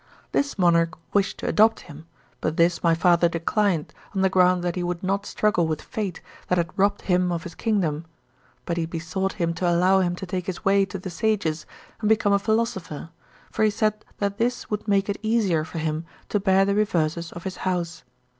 This 0.31 0.57
monarch 0.57 0.97
wished 1.13 1.37
to 1.37 1.47
adopt 1.47 1.81
him, 1.81 2.07
but 2.39 2.57
this_ 2.57 2.79
my 2.83 2.95
father 2.95 3.29
declined 3.29 3.93
on 4.15 4.23
the 4.23 4.31
ground 4.31 4.63
that 4.63 4.75
he 4.75 4.81
would 4.81 5.03
not_ 5.03 5.21
struggle 5.27 5.67
with 5.67 5.79
fate 5.79 6.23
that 6.47 6.57
had 6.57 6.71
robbed 6.75 7.03
him 7.03 7.31
of 7.31 7.43
his_ 7.43 7.53
kingdom; 7.57 8.05
but 8.65 8.77
he 8.77 8.87
besought 8.87 9.33
him 9.33 9.53
'to 9.53 9.69
allow 9.69 9.99
him 9.99 10.15
to 10.15 10.25
take_ 10.25 10.45
his 10.47 10.65
way 10.65 10.85
to 10.85 10.97
the 10.97 11.11
sages 11.11 11.67
and 11.99 12.09
become 12.09 12.33
a 12.33 12.39
philosopher, 12.39 13.11
for 13.51 13.63
he 13.63 13.69
said 13.69 14.03
that 14.17 14.39
this 14.39 14.71
would 14.71 14.87
make 14.87 15.07
it 15.07 15.19
easier 15.21 15.63
for 15.63 15.77
him 15.77 16.05
to 16.29 16.39
bear_ 16.39 16.63
the 16.65 16.73
reverses 16.73 17.31
of 17.33 17.43
his 17.43 17.57
house. 17.57 18.03